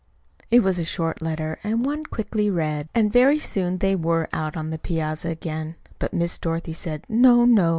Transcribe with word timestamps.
It 0.49 0.61
was 0.63 0.79
a 0.79 0.83
short 0.83 1.21
letter, 1.21 1.59
and 1.63 1.85
one 1.85 2.05
quickly 2.05 2.49
read; 2.49 2.89
and 2.95 3.13
very 3.13 3.37
soon 3.37 3.77
they 3.77 3.95
were 3.95 4.29
out 4.33 4.57
on 4.57 4.71
the 4.71 4.79
piazza 4.79 5.29
again. 5.29 5.75
But 5.99 6.11
Miss 6.11 6.39
Dorothy 6.39 6.73
said 6.73 7.05
"No, 7.07 7.45
no!" 7.45 7.69